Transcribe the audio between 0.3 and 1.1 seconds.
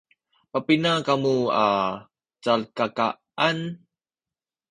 papina